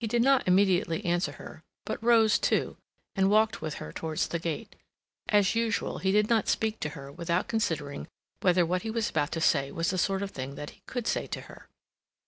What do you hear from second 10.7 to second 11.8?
he could say to her.